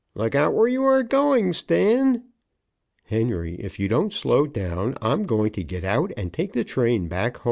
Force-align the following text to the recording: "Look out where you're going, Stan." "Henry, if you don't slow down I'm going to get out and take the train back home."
"Look 0.15 0.33
out 0.33 0.55
where 0.55 0.67
you're 0.67 1.03
going, 1.03 1.53
Stan." 1.53 2.23
"Henry, 3.03 3.53
if 3.59 3.79
you 3.79 3.87
don't 3.87 4.11
slow 4.11 4.47
down 4.47 4.97
I'm 4.99 5.21
going 5.27 5.51
to 5.51 5.63
get 5.63 5.83
out 5.83 6.11
and 6.17 6.33
take 6.33 6.53
the 6.53 6.63
train 6.63 7.07
back 7.07 7.37
home." 7.37 7.39